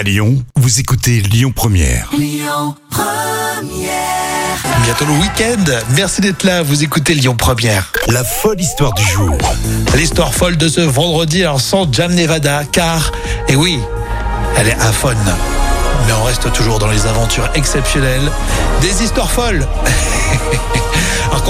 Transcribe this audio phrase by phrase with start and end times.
[0.00, 2.08] À Lyon, vous écoutez Lyon Première.
[4.82, 5.62] Bientôt le week-end.
[5.90, 6.62] Merci d'être là.
[6.62, 7.92] Vous écoutez Lyon Première.
[8.08, 9.36] La folle histoire du jour.
[9.94, 13.12] L'histoire folle de ce vendredi, alors sans Jam Nevada, car,
[13.46, 13.78] et oui,
[14.56, 15.18] elle est aphone.
[16.06, 18.32] Mais on reste toujours dans les aventures exceptionnelles
[18.80, 19.66] des histoires folles.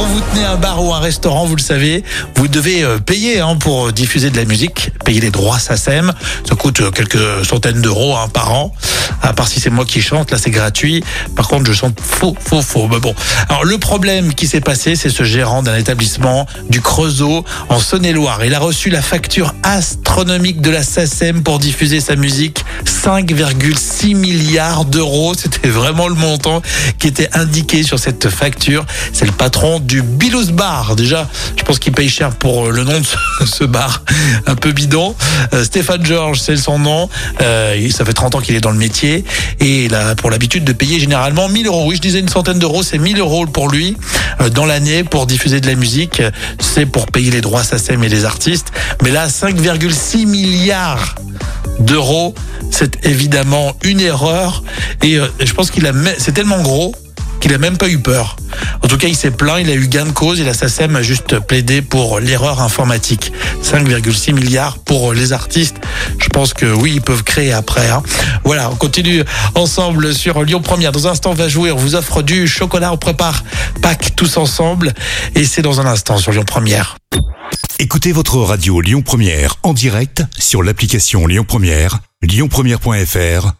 [0.00, 2.02] Quand vous tenez un bar ou un restaurant, vous le savez,
[2.36, 6.14] vous devez euh, payer hein, pour diffuser de la musique, payer les droits SACEM.
[6.48, 8.72] Ça coûte euh, quelques centaines d'euros hein, par an.
[9.20, 11.04] À part si c'est moi qui chante, là c'est gratuit.
[11.36, 12.88] Par contre, je chante faux, faux, faux.
[12.88, 13.14] Mais bon.
[13.50, 18.42] Alors le problème qui s'est passé, c'est ce gérant d'un établissement du Creusot en Saône-et-Loire.
[18.42, 22.64] Il a reçu la facture astronomique de la SACEM pour diffuser sa musique.
[22.86, 25.34] 5,6 milliards d'euros.
[25.34, 26.62] C'était vraiment le montant
[26.98, 28.86] qui était indiqué sur cette facture.
[29.12, 30.94] C'est le patron du Bilous Bar.
[30.94, 34.04] Déjà, je pense qu'il paye cher pour euh, le nom de ce, bar
[34.46, 35.16] un peu bidon.
[35.52, 37.08] Euh, Stéphane Georges, c'est son nom.
[37.42, 39.24] Euh, ça fait 30 ans qu'il est dans le métier
[39.58, 41.86] et il a pour l'habitude de payer généralement 1000 euros.
[41.88, 43.96] Oui, je disais une centaine d'euros, c'est 1000 euros pour lui
[44.54, 46.22] dans l'année pour diffuser de la musique.
[46.60, 48.70] C'est pour payer les droits SACEM et les artistes.
[49.02, 51.16] Mais là, 5,6 milliards
[51.80, 52.36] d'euros,
[52.70, 54.62] c'est évidemment une erreur
[55.02, 56.94] et je pense qu'il a c'est tellement gros
[57.40, 58.36] qu'il a même pas eu peur.
[58.82, 60.94] En tout cas, il s'est plaint, il a eu gain de cause et la SACEM
[60.96, 63.32] a juste plaidé pour l'erreur informatique.
[63.64, 65.76] 5,6 milliards pour les artistes.
[66.18, 67.88] Je pense que oui, ils peuvent créer après.
[67.88, 68.02] hein.
[68.44, 69.24] Voilà, on continue
[69.54, 70.92] ensemble sur Lyon Première.
[70.92, 71.72] Dans un instant, on va jouer.
[71.72, 72.92] On vous offre du chocolat.
[72.92, 73.42] On prépare
[73.82, 74.92] Pâques tous ensemble.
[75.34, 76.96] Et c'est dans un instant sur Lyon Première.
[77.78, 83.59] Écoutez votre radio Lyon Première en direct sur l'application Lyon Première, lyonpremière.fr